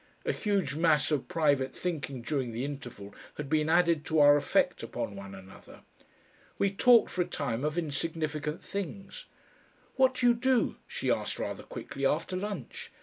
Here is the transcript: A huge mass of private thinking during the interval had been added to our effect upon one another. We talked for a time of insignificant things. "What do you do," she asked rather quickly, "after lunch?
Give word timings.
A 0.25 0.31
huge 0.31 0.73
mass 0.73 1.11
of 1.11 1.27
private 1.27 1.75
thinking 1.75 2.23
during 2.23 2.51
the 2.53 2.65
interval 2.65 3.13
had 3.35 3.47
been 3.49 3.69
added 3.69 4.03
to 4.05 4.19
our 4.19 4.35
effect 4.35 4.81
upon 4.81 5.15
one 5.15 5.35
another. 5.35 5.81
We 6.57 6.71
talked 6.71 7.11
for 7.11 7.21
a 7.21 7.25
time 7.25 7.63
of 7.63 7.77
insignificant 7.77 8.63
things. 8.63 9.25
"What 9.97 10.15
do 10.15 10.25
you 10.27 10.33
do," 10.33 10.77
she 10.87 11.11
asked 11.11 11.37
rather 11.37 11.61
quickly, 11.61 12.03
"after 12.03 12.35
lunch? 12.35 12.89